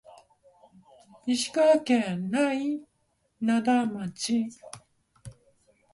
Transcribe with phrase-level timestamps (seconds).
[1.27, 2.81] 石川県内
[3.39, 4.47] 灘町